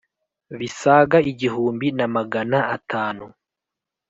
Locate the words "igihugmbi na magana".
1.31-2.57